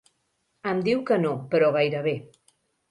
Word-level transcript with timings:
Em 0.71 0.81
diu 0.89 1.05
que 1.11 1.21
no, 1.27 1.37
però 1.53 1.71
gairebé. 1.79 2.17